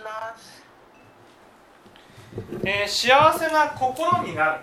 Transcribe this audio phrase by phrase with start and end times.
[0.00, 0.64] します
[2.64, 4.60] えー幸せな心になる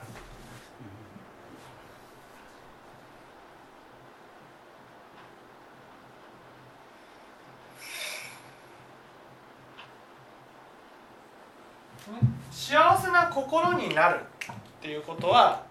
[12.51, 15.63] 幸せな心になるっていうことは、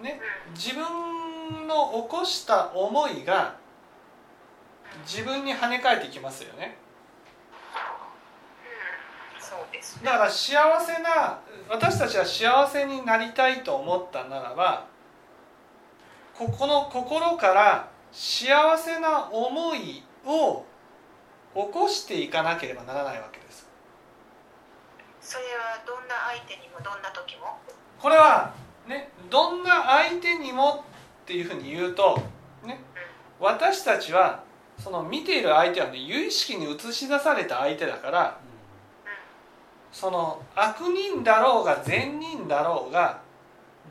[0.00, 0.20] ね、
[0.54, 3.56] 自分の起こした思いが
[5.06, 6.85] 自分に跳ね返ってきますよね。
[9.56, 10.04] そうです。
[10.04, 14.86] だから幸せな私たちは幸せになりたいと思ったならば
[16.34, 20.64] ここの心から幸せな思いを
[21.54, 23.66] 起こしていかなければならないわけです。
[25.20, 27.58] それはどんな相手にもどんな時も？
[27.98, 28.52] これは
[28.86, 30.84] ねどんな相手にも
[31.22, 32.20] っていうふうに言うと
[32.64, 32.78] ね
[33.40, 34.44] 私たちは
[34.78, 38.38] その見ている相手はね有意識に映し出された相手だから
[39.96, 43.22] その悪人だろうが善人だろうが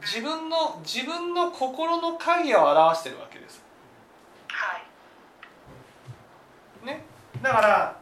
[0.01, 3.65] 自分の自分の心の影を表してるわけです。
[4.47, 4.83] はい
[6.85, 7.03] ね、
[7.41, 7.97] だから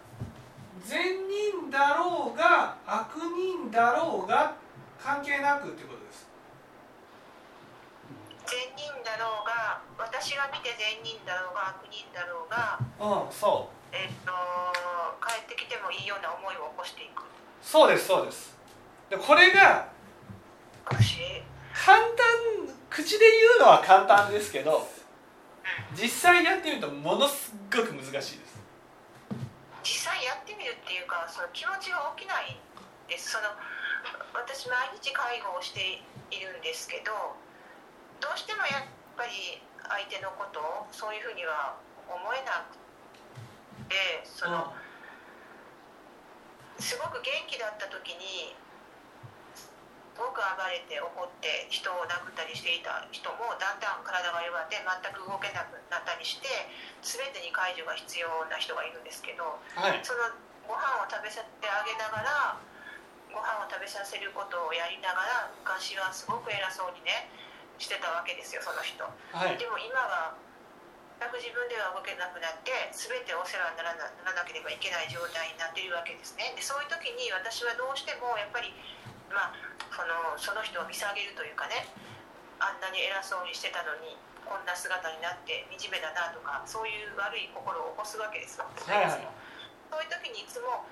[0.84, 4.54] 善人だろうが悪人だろうが
[5.00, 6.28] 関係なくってことです。
[8.46, 14.34] 善人だろうが私が見て善人だろうが悪人だろうがうん、そうえっと
[15.26, 17.24] 帰ってきてもいいような思いを起こしていく
[17.64, 18.56] そうですそうです。
[19.10, 19.88] でこれが
[20.86, 21.18] 私
[21.74, 22.06] 簡単
[22.90, 24.88] 口で言うのは簡単ですけど
[25.96, 28.54] 実際やってみるとものすっごく難しいです。
[29.84, 32.56] 実際やってみるっていうかその気持ちが起きない
[33.10, 33.52] ですその
[34.32, 36.00] 私毎日介護をして
[36.32, 37.12] いるんですけど
[38.24, 38.88] どうしてもやっ
[39.20, 41.76] ぱり相手のことをそういうふうには
[42.08, 42.80] 思えなく
[43.92, 44.72] てその
[46.80, 48.56] すごく元気だった時に
[49.58, 49.70] す
[50.18, 56.70] ごく暴れて怒って人を殴ったりしていた人もだんだん体が弱って全く動けなくなったりして
[57.02, 60.30] 全てに介助が必要な人がいるんですけどはい、その
[60.70, 62.62] ご飯を食べさせてあげながら
[63.34, 67.28] ご飯を食べさせることをやりながら昔はすごく偉そうにね
[67.82, 69.02] してたわけですよその人。
[69.34, 70.38] はい、でも今は
[71.24, 76.52] 全く自分では動けなくなって全てお世話にならなならなければいけない状態になっているわけですね。
[76.52, 78.76] でそういう時に私はどうしてもやっぱり
[79.32, 79.56] まあ
[79.88, 81.88] そのその人を見下げるというかね
[82.60, 89.24] あんなに偉そうにしてたのにこんな姿になって惨めだなとかそういう悪い心を起こすわけですよ、はいはい。
[89.88, 90.84] そういう時にいつも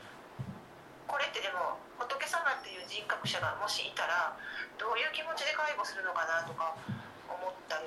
[1.12, 4.31] これってでも仏様っていう人格者がもしいたら
[4.80, 6.72] どういう気持ちで介護するのかなとか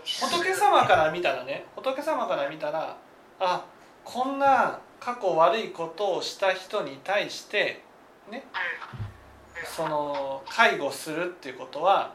[0.04, 2.96] 仏様から見たらね仏様から見たら
[3.40, 3.64] あ
[4.04, 7.82] こんな過去悪いことをした人に対して
[8.30, 8.44] ね
[9.64, 12.14] その介護するっていうことは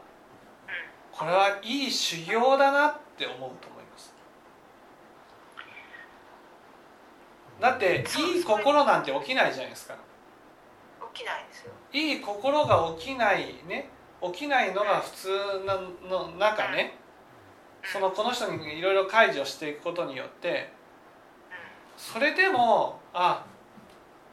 [1.12, 4.14] これはいい修行だなって思うと思います。
[7.60, 8.04] だって
[8.36, 9.96] いい心なんて起きないじゃないですか。
[11.12, 11.72] 起きないですよ。
[11.92, 13.90] いい心が起きないね
[14.22, 15.28] 起きないのが普通
[15.66, 16.99] のの中ね
[17.84, 20.72] そのこの人にいろいろ解除していくことによって
[21.96, 23.44] それでもあ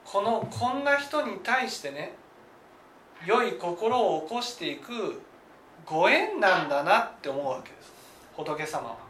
[0.04, 2.14] このこんな人に対してね
[3.26, 5.22] 良い心を起こしていく
[5.86, 7.92] ご縁なんだなって思うわけです
[8.36, 9.08] 仏様は。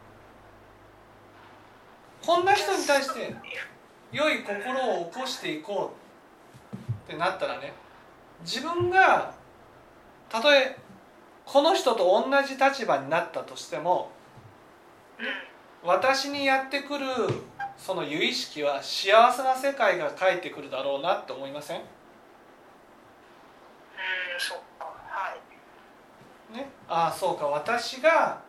[2.24, 3.34] こんな人に対して
[4.10, 5.94] 良い心を起こしていこ
[6.72, 7.72] うってなったらね
[8.42, 9.34] 自分が
[10.28, 10.76] たとえ
[11.44, 14.10] この人と同じ立場になったとしても
[15.82, 17.06] 私にやってくる
[17.76, 21.78] その由意識は幸せな世界が返ってくるだろうなって思いません？
[21.78, 21.84] うん
[24.38, 24.86] そうか。
[25.08, 25.34] は
[26.52, 26.56] い。
[26.56, 27.46] ね、ああそうか。
[27.46, 28.40] 私が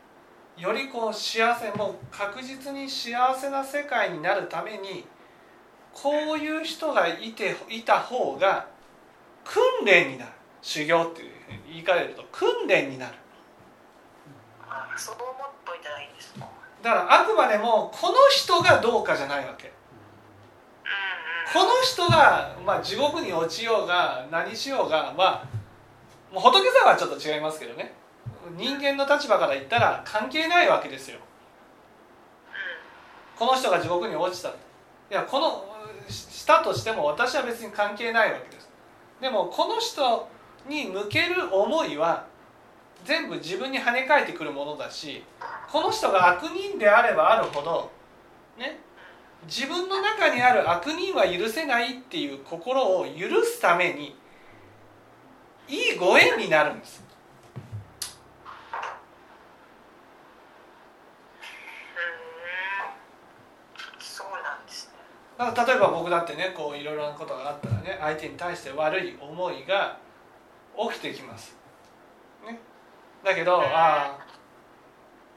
[0.58, 5.06] よりこう幸せもう確実に幸せな世界になるために
[5.94, 8.68] こういう人がいていた方が
[9.44, 10.32] 訓練になる。
[10.61, 11.32] 修行っていう
[11.67, 13.16] 言い換えると訓練になる。
[14.67, 16.47] あそう思っといたらいいんですか
[16.81, 19.72] だからあくまでもこの人がどうかじゃないわけ。
[21.52, 25.47] この人が、まあ、地獄に落ちようが何しようがまあ
[26.31, 27.93] もう仏様はちょっと違いますけどね。
[28.55, 31.20] 人間の立場から言ったら関係ないわけですよ。
[33.37, 34.53] この人が地獄に落ちたい
[35.09, 35.66] やこの
[36.08, 38.70] したとしても私は別に関係ないわけです。
[39.22, 40.28] でもこの人
[40.67, 42.26] に向ける思いは
[43.05, 45.23] 全部自分に跳ね返ってくるものだし
[45.72, 47.91] この人が悪人であればあるほど
[48.57, 48.79] ね
[49.46, 54.16] 自分の中にある悪人は許せないっていう心を許すために
[55.99, 57.09] ご縁になるんです。
[65.40, 69.97] から例えば僕だってねこういろいろなことがあったらね相手に対して悪い思いが
[70.91, 71.59] 起きてきます、ね、
[73.23, 74.19] だけどああ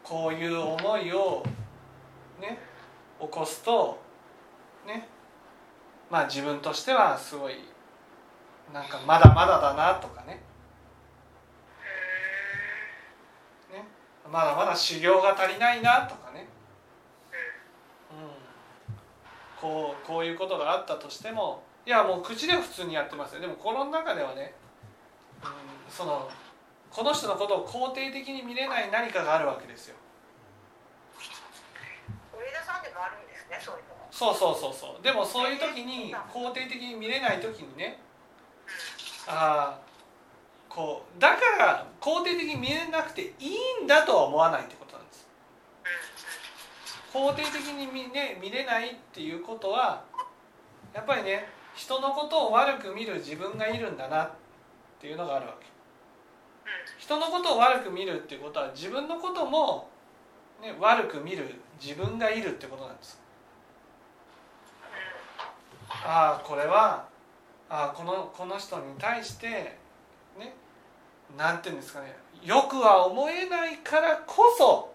[0.02, 1.42] こういう思いを
[2.40, 2.58] ね
[3.20, 3.98] 起こすと
[4.86, 5.08] ね
[6.10, 7.54] まあ自分としてはすごい
[8.72, 10.40] なんかまだまだだなとかね。
[13.72, 13.84] ね
[14.30, 16.46] まだまだ修行が足りないなとかね、
[18.10, 18.94] うん、
[19.60, 23.40] こうこういうことがあったとしてもいやもう口では普通にやってますよ。
[23.40, 24.54] でも心の中ではね、
[25.42, 25.50] うん、
[25.90, 26.30] その
[26.92, 29.96] この人のことを肯定的に見れない何かがあるわけですよ。
[32.34, 35.02] 上田さんでもあるんですねそういうのそうそうそうそう。
[35.02, 37.98] でもそういう時に肯定的に見れない時にね
[39.26, 39.92] ああ
[40.68, 43.34] こうだから肯定的に見れなくてい
[43.80, 45.26] いんだとは思わないってことなんです。
[47.12, 50.04] 肯定的に見,、ね、見れないっていうことは
[50.92, 54.30] やっぱりね人のことを悪く見る自分がいるんだなっ
[55.00, 55.71] ていうのがあるわけ
[56.98, 59.88] 人のことを悪く見るっていうことは自分のことも、
[60.60, 61.44] ね、悪く見る
[61.80, 63.20] 自分がいるってことなんです。
[66.04, 67.06] ああこれは
[67.68, 69.76] ああこのこの人に対して
[70.38, 70.54] ね
[71.36, 74.92] なんていうんですかねよくは思えないからこそ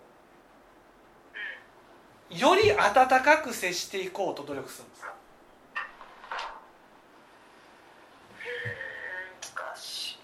[2.30, 5.02] より温かく接していこうと努力するんです
[9.56, 10.18] 難し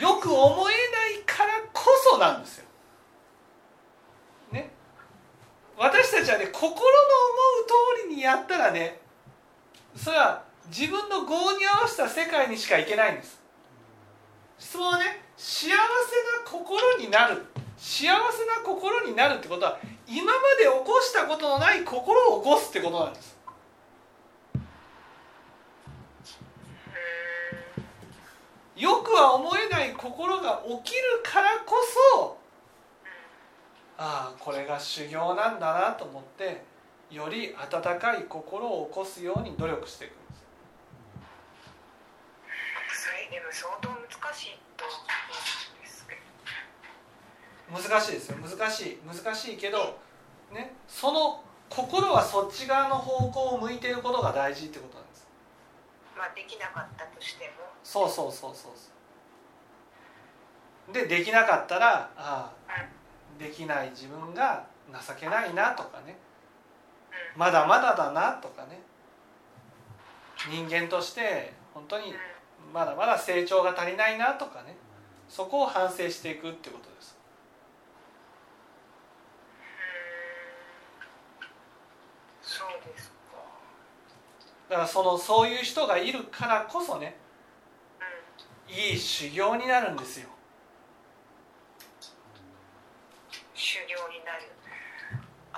[0.00, 2.64] いよく思えないからこそなんですよ。
[4.52, 4.70] ね。
[5.76, 6.86] 私たちはね心の思う
[8.02, 9.00] 通りにやったらね
[9.94, 13.40] それは自分の業に合わせた世界にしか行けないんです。
[14.58, 15.76] 質問はね幸せな
[16.44, 18.10] 心になる幸せ
[18.46, 23.38] な心になるってことは今まで起こしたことのない心を起こすってことなんです。
[28.76, 31.74] よくは思えない心が起きるからこ
[32.14, 32.38] そ
[33.98, 36.62] ああこれが修行なんだなと思って
[37.10, 40.44] より温かい心を起こすように努力していくんです。
[43.06, 43.98] それでも相当難
[44.34, 44.94] しいと思
[45.74, 47.78] うんですけど。
[47.90, 49.98] 難しいですよ難しい難しいけど
[50.52, 55.28] ねその心はそっち側の方向を向いていることが大事ってことなんです。
[56.16, 57.50] まあできなかったとしても。
[57.82, 58.90] そうそうそうそうそ
[60.90, 60.92] う。
[60.92, 62.86] でできなかったらああ
[63.38, 66.18] できない自分が情けないなとかね
[67.36, 68.80] まだまだだなとかね。
[70.50, 72.14] 人間として本当に
[72.72, 74.76] まだまだ成長が足りないなとかね。
[75.28, 77.16] そこを反省していくってことです。
[82.42, 83.14] そうですか。
[84.68, 87.16] だからそのそういう人がいるからこそね
[88.68, 90.28] うんいい修行になるんですよ。
[93.54, 94.50] 修行になる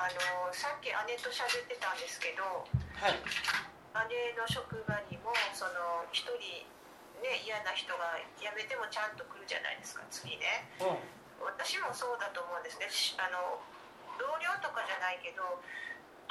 [0.02, 2.42] あのさっき姉と喋ってたんですけど
[2.98, 3.14] はい。
[4.10, 6.66] 姉の職場にもその一人
[7.22, 10.66] ね嫌な人が辞めてもちゃんと来るじゃないですか次ね。
[10.82, 10.98] うん。
[11.46, 12.90] 私もそうだと思うんですね。
[12.90, 13.62] しあの
[14.18, 15.62] 同僚とかじゃないけど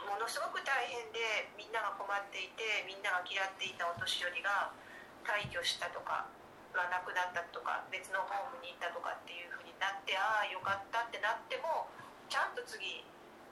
[0.03, 4.75] ものすごく大変でみんなが困っていてみんなが嫌っていたお年寄りが
[5.23, 6.27] 退去したとか、
[6.75, 11.87] まあ、亡くなったとか別のホームに行ったとかっていうふうになってああよかったってなっても
[12.27, 13.07] ちゃんと次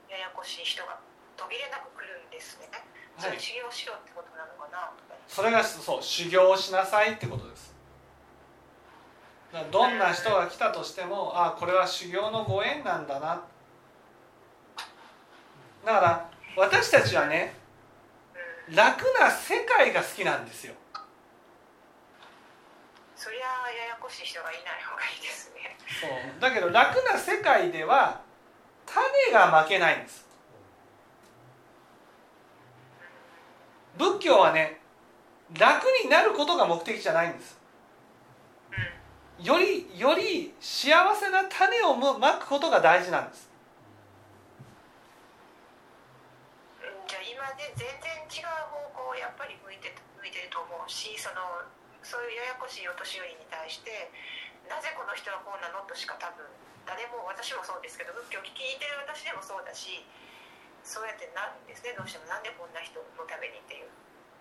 [0.10, 1.00] ややこしい人が
[1.38, 2.68] 途切れなく来るんですね。
[3.18, 5.16] それはい修行しろってことなのかなとか。
[5.28, 7.76] それがそう修行をしなさいってことです。
[9.72, 13.42] どんな人が来たとしてもあこれは修行のご縁なんだな。
[15.86, 17.56] だから私たちはね
[18.70, 20.74] うん楽な世界が好きなんですよ。
[23.16, 25.78] そりゃあややこしい人がいない方がいいですね。
[26.00, 26.40] そう。
[26.40, 28.22] だけど楽な世界では
[28.92, 30.28] 種が負けないんです。
[33.98, 34.80] 仏教はね
[35.58, 37.60] 楽になることが目的じゃないんです。
[38.72, 43.50] うんよりより幸せな種をまくことが大事なんです。
[47.08, 48.48] じゃあ今で全然違う
[48.94, 51.42] 方向をやっぱり向いて向いてると思うしその
[52.04, 54.12] そういうややこしいお年寄りに対して
[54.70, 56.46] なぜこの人はこうなのとしか多分
[56.90, 60.02] 誰も私もそうですけど仏教を聞いてる私でもそうだし
[60.82, 63.94] そうやってなるんですねどうしてもなんでこんな人のためにっていう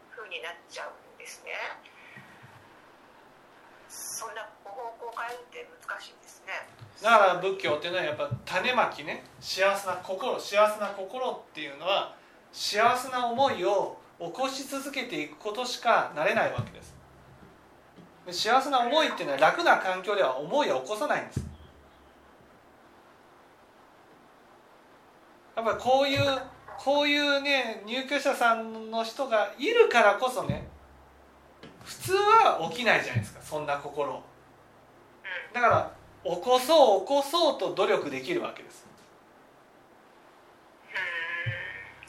[0.09, 1.53] 風になっちゃうんですね。
[3.89, 4.79] そんな思
[7.03, 12.15] だから仏教っていうのはやっぱ種まきね幸せな心幸せな心っていうのは
[12.53, 16.97] 幸せな思いを起こし続けていくことしかなれないわけです。
[18.31, 21.48] 幸せな思いっていうのは楽な環境では思いを起こさないんです。
[25.59, 26.21] やっぱりこういう
[26.79, 30.69] こういうね入居者さんの人がいるからこそね
[31.83, 34.23] 普通は起きないじゃないですかそんな心。
[35.53, 35.91] だから
[36.23, 38.87] 起こそう起こそうと努力できるわけです。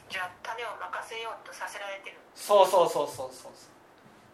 [0.08, 2.18] じゃあ種を任せようとさせられてる。
[2.36, 3.52] そうそうそうそうそう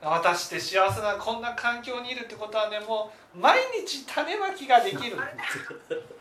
[0.02, 5.18] 私って幸せなこんな環境にいるってことはねもう毎日種まきができる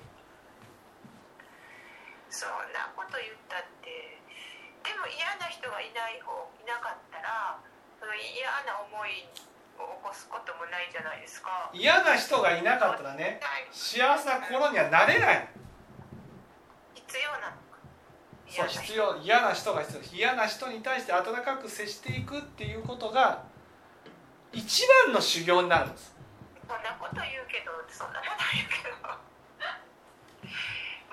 [2.34, 4.18] そんなこと言ったって
[4.82, 7.62] でも嫌な人がいない方いなかったら
[8.02, 9.22] その嫌な思い
[9.78, 11.70] を起こすこともないじゃないですか。
[11.72, 13.38] 嫌な人がいなかったらね
[13.70, 15.48] 幸せな心にはなれない。
[16.94, 17.62] 必要なの
[18.50, 20.18] そう必要嫌な人が必要。
[20.18, 23.44] 嫌な人に対して温かく接していくっていうことが
[24.52, 26.14] 一番の修行になるんです。
[26.66, 28.94] そんなこと言うけどそんなこと言うけど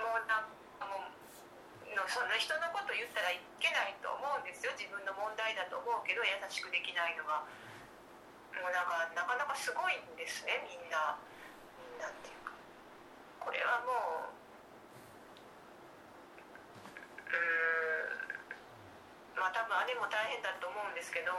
[0.01, 0.49] もうなん
[0.79, 1.09] かも
[2.19, 4.75] うのその人のこと言ったらいけないと思うんですよ。
[4.75, 7.47] 自分の問題だと思うけど優しくできないのは。
[8.51, 10.59] もうなんかなかなかすごいんですね。
[10.67, 11.15] みんな。
[11.79, 12.51] みんなんていうか。
[13.39, 14.35] これはもう
[17.31, 17.39] う
[19.39, 19.39] ん。
[19.39, 21.31] まあ多分姉も大変だと思うんですけど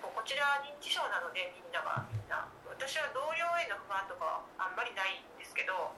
[0.00, 2.06] こちら認知症なのでみんなが。
[2.14, 2.46] みんな。
[2.70, 5.96] 私は同僚への不満とかあんまりないんですけど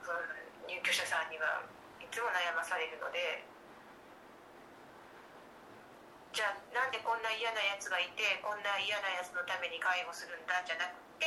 [0.00, 0.18] その
[0.68, 1.64] 入居者さんには
[1.98, 3.42] いつも悩まされるので
[6.36, 11.26] じゃあなんでこんな嫌なやつがいてこんな嫌なやつのために介護するんだじゃなくて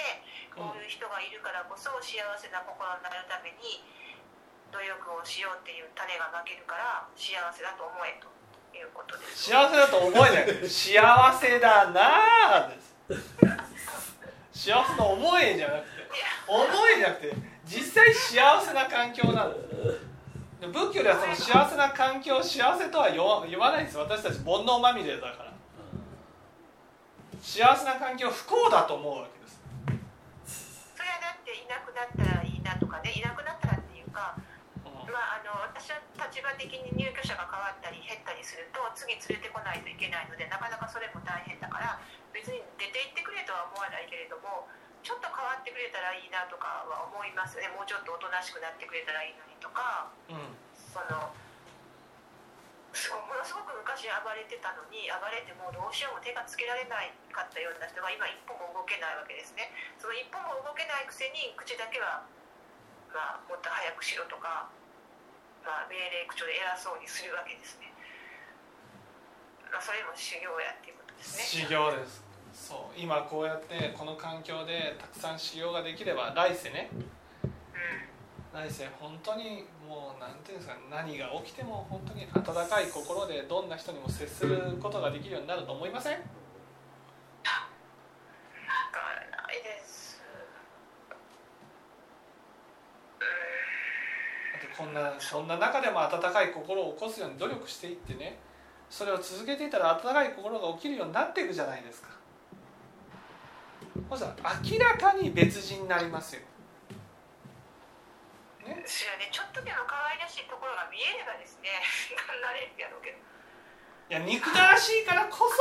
[0.53, 3.81] こういう人がいるからこそ幸せな心になるために
[4.69, 8.29] 努力をしようっていう種が負けるから幸せだと思えと。
[8.71, 9.51] いうことです。
[9.51, 10.69] 幸せだと思えない。
[10.69, 11.03] 幸
[11.35, 12.01] せだな
[12.55, 13.35] あです。
[14.71, 16.07] 幸せの思えじゃなくて。
[16.47, 20.11] 思えじゃなくて実際幸せな環境なんです
[20.67, 23.97] 仏教ではその幸せな環境幸せとは言わないんです。
[23.97, 25.51] 私たち煩悩まみれだから。
[27.41, 29.57] 幸せな環境不幸だと思うわけです。
[30.93, 34.37] それはだっていなくなったらいいなとかねいなくなったらっていうか、
[34.85, 35.97] まあ、あの私は
[36.29, 41.97] 立場的に入居者が変わったり減ったりすると次連れてこないといけないのでなかなかそれも大変だから
[42.35, 44.69] 別に出て行ってくれとは思わないけれども
[45.01, 51.33] ちょっと変わってくれたらいいなとかは思いますねもうちょっとおとなしくなってくれたらいいのにとか、うん、その
[53.25, 62.27] ものすごく昔暴れてたのに暴れてもどうしようも手がつけられないかったような人が今一歩も動けないわけですねその一歩も動けないくせに口だけは、
[63.09, 64.69] まあ、もっと早くしろとか
[65.65, 67.93] まあ、命令口調で偉そうにするわけですね。
[69.69, 71.43] まあ、それも修行やっていうことですね。
[71.45, 72.25] 修行です。
[72.53, 76.89] そう今こうやってこの環境でたくさん修行ができれば来世ね、
[77.43, 77.51] うん、
[78.53, 86.19] 来世本当にもうなんていうんですか何が起きても本当に温かい心でどんな人にも接することができるようになると思いません？
[94.77, 98.39] こんなそんな中でも温かい心を起こすように努力していってね
[98.89, 102.09] それを続けていたら温かい心が起きるようになっていくじゃないですか
[104.11, 106.41] そしたら明らかに別人になりますよ。
[108.67, 111.69] ね、ちょっとでも可愛らしいところが見えればですね
[112.41, 113.17] なれるやろうけど。
[113.17, 115.55] いや憎たらしいからこそ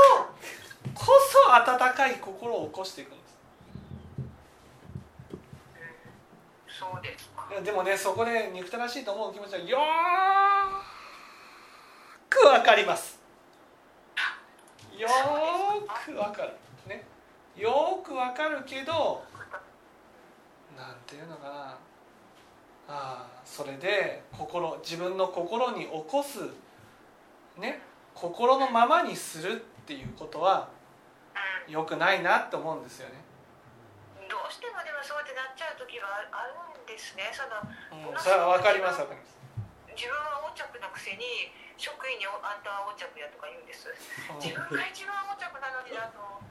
[0.92, 3.38] こそ温かい心を起こしていくんです、
[6.66, 7.30] うん、そうです
[7.62, 9.78] でもねそこで憎たらしいと思う気持ちはよ
[12.28, 13.19] くわかります。
[14.97, 15.09] よ
[16.04, 16.52] くわかる。
[16.87, 17.04] ね。
[17.57, 19.23] よくわかるけど
[20.76, 21.79] なんていうのかな。
[22.90, 26.43] ああそれで心自分の心に起こす
[27.55, 27.79] ね
[28.14, 30.67] 心のままにするっていうことは
[31.69, 33.14] よくないなって思うんですよね。
[34.26, 37.31] どうしてもでもそうやってなっちゃう時はあるですね。
[37.31, 37.62] その、
[38.11, 39.38] うん、それは分かります分かります。
[39.95, 43.87] 自分は横着なくせに職員にあんたは横着やとか言うんです。
[44.43, 46.50] 自分が一番横着なのになと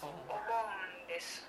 [0.00, 1.46] 思うんです、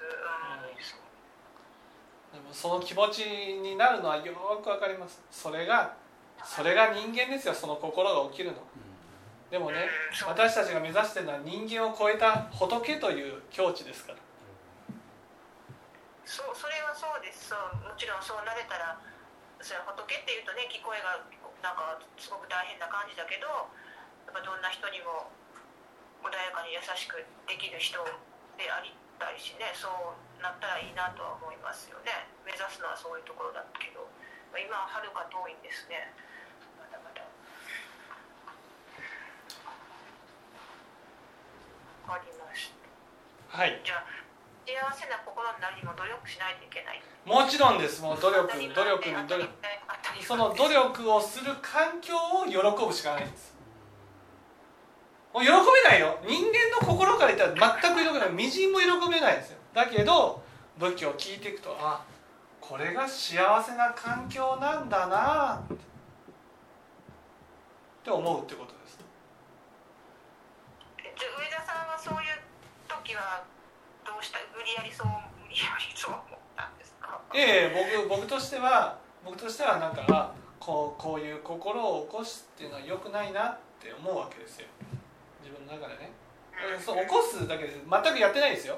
[2.33, 4.33] でもその気持ちになるのはよ
[4.63, 5.21] くわかります。
[5.31, 5.95] それが
[6.43, 7.53] それが人間ですよ。
[7.53, 8.57] その心が起きるの。
[9.49, 9.89] でもね、
[10.27, 14.17] 私たちが目指してるのは人間を超えた仏という境地ですから。
[16.23, 17.49] そうそれはそうです。
[17.49, 19.01] そうもちろんそうなれたら
[19.59, 21.25] それは仏っていうとね聞こえが
[21.65, 23.49] なんかすごく大変な感じだけど
[24.29, 25.33] やっぱどんな人にも
[26.23, 28.03] 穏やかに優しくできる人
[28.57, 32.27] でありたいしねそうなったらいいなとは思いますよね。
[32.45, 34.07] 目指すのはそういうところだけど。
[34.57, 36.09] 今ははるか遠いんですね。
[36.79, 37.21] まだまだ。
[42.09, 43.57] わかりました。
[43.57, 43.81] はい。
[43.85, 44.07] じゃあ
[44.65, 47.01] 幸せな心になるにも努力しないといけない。
[47.25, 48.01] もちろんです。
[48.01, 49.49] もう努力努力に努力。
[50.25, 53.48] その努力をする環境を喜ぶしかないんです
[55.33, 55.55] もう喜べ
[55.89, 58.31] ないよ人間の心から言ったら全く喜べない。
[58.31, 59.57] みじんも喜べないですよ。
[59.73, 60.41] だけど
[60.77, 62.03] 仏教を聞いていくとあ
[62.59, 65.77] これが幸せな環境なんだなっ
[68.03, 68.97] て思うってことです。
[70.97, 72.41] じゃあ上田さんはそういう
[72.87, 73.43] 時は
[74.05, 75.13] どうした無理やりそう無
[75.49, 77.19] 理やりそう思ったんですか？
[77.35, 84.67] ええ僕僕としては僕としてはなんかあこうこういう心を起こすっていうのは良くないなって思うわけですよ
[85.69, 86.11] 中でね。
[86.83, 88.77] そう起こすだけで全くやってないですよ。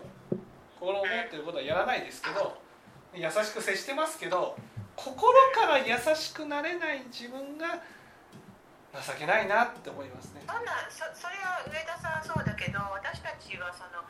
[0.79, 2.57] 心を持ってることはやらないですけど
[3.13, 4.57] 優しく接してますけど
[4.95, 7.77] 心から優しくなれない自分が
[8.97, 10.41] 情けないなって思いますね。
[10.45, 14.01] そんなそそれは上田さんそうだけど私たちはその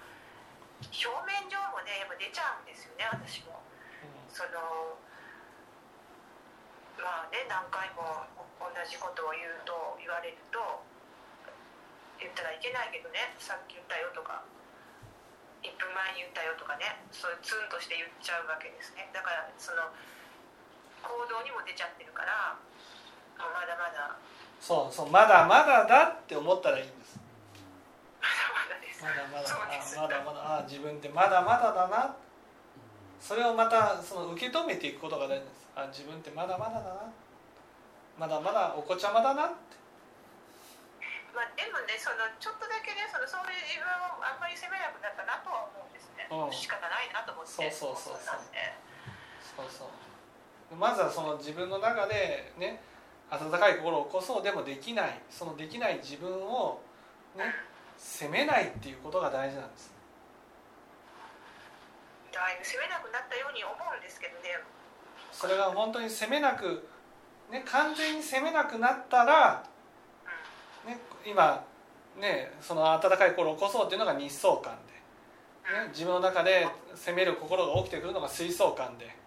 [0.82, 3.62] 表面上もねやっぱ出ちゃうんですよね私も。
[4.32, 4.96] その
[7.00, 8.26] まあね何回も
[8.60, 10.60] 同じことを言うと言われると
[12.22, 14.46] 言ったらいけないけどねさっき言ったよとか
[15.66, 19.10] 1分前に言ったよとかねそういうツンとして言っちゃうわけですね。
[19.14, 19.90] だからその
[21.02, 22.58] 行動にも出ちゃってるから
[23.38, 24.18] もうまだまだ。
[24.62, 27.18] そうそうまだまだだって思ったらいいんです。
[28.22, 28.30] ま
[29.10, 29.98] だまだです。
[29.98, 32.16] まだまだあまだまだあ自分ってまだまだだな。
[33.20, 35.70] それをまたその受け止めていくことが大事です。
[35.76, 37.10] あ自分ってまだまだだな。
[38.18, 39.81] まだまだお子ちゃまだなって
[41.32, 46.52] まあ、でもねそのちょっとだけねそのそういう自分をあんまり責めなくなったなとは思うんですね、うん。
[46.52, 48.44] 仕方ないなと思ってそうそうそうそう。
[49.42, 52.80] そうそうまずはその自分の中でね
[53.32, 56.82] 温かい心を起こそうでもできないそのできない自分を
[57.36, 57.44] ね
[57.98, 59.94] 責めないっていうことが大事なんです。
[62.32, 62.58] だい。
[62.58, 64.60] ぶ責めなくなったように思うんですけどね。
[65.32, 66.88] それが本当に責めなく、
[67.52, 69.71] ね、完全に責めなくなったら、ね、
[71.26, 71.64] 今
[72.20, 74.94] ねその温かい心を起こそうっていうのが日相観で、
[75.74, 79.22] ね、自分の中で責める心が起きてくるのが水相観で。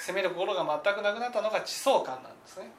[0.00, 2.72] 責める心が全くなくなったのが地相観なんですね。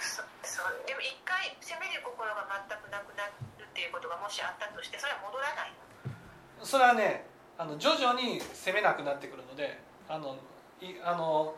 [0.00, 5.72] そそうでも一回責める心が全くなくなるっていうことがもしあったとしてそれは戻らない
[6.62, 7.26] それはね
[7.58, 9.78] あの徐々に責めなくなってくるので
[10.08, 10.36] あの
[10.80, 11.52] いあの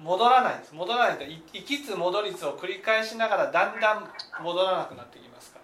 [0.00, 0.74] 戻らないんです。
[0.74, 4.08] 戻らないとい行きつ戻りつを繰り返しながらだんだん
[4.42, 5.60] 戻らなくなってきますか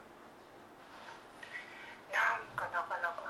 [2.12, 2.18] ら。
[2.18, 3.22] なんかなかなか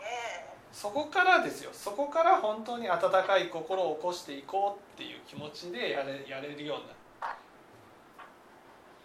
[0.00, 0.02] ね。
[0.02, 6.92] えそこからですよそこから本当に温かい心を起こしていこうっていう気持ちでやれやれるようにな。
[6.92, 6.98] る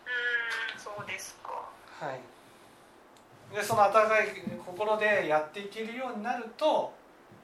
[0.06, 1.50] うーんそうですか。
[2.06, 2.19] はい。
[3.54, 4.28] でその温かい
[4.65, 6.93] 心でやっていけるようになると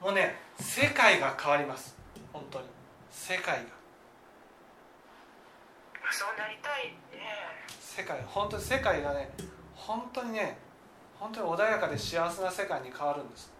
[0.00, 1.94] もうね世界が変わります。
[2.32, 2.64] 本当に。
[3.10, 3.81] 世界が
[6.12, 7.26] そうなりたいね。
[7.80, 9.30] 世界本当に世界がね
[9.74, 10.58] 本当にね
[11.18, 13.52] 本当に穏やかで幸せな世界に変わるんです。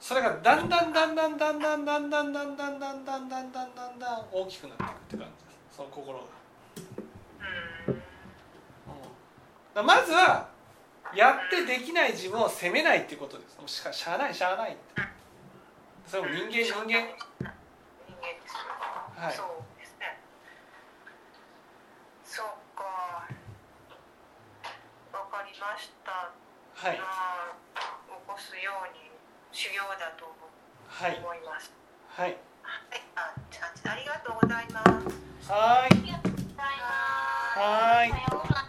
[0.00, 6.24] それがだんだんだんだんだんだんだんだんだんだんだんだんだんだんだんだん大きくなっていくって感じですその心が、
[9.82, 10.48] うん、まずは
[11.14, 15.02] やってできない自分を責めないっていうことですしかしゃあないしゃあないって
[16.06, 17.12] それも人間人間人間で
[18.48, 18.64] すよ
[19.16, 19.69] はい
[25.60, 26.32] ましたが、
[26.72, 27.02] はい、起
[28.26, 29.12] こすように
[29.52, 31.70] 修行だと思います。
[32.08, 32.36] はい。
[32.62, 33.34] はい、あ、
[33.90, 35.52] ありがとうございます。
[35.52, 35.92] はい。
[35.92, 36.64] ありがとうございま
[37.54, 37.60] す。
[37.60, 38.59] はい。